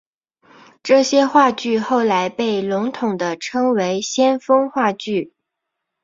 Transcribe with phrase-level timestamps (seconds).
[0.81, 5.31] 这些话剧后来被笼统地称为先锋话剧。